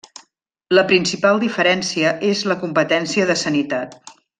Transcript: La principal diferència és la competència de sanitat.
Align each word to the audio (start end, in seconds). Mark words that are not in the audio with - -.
La 0.77 0.83
principal 0.91 1.43
diferència 1.45 2.15
és 2.33 2.43
la 2.53 2.59
competència 2.67 3.33
de 3.33 3.41
sanitat. 3.47 3.99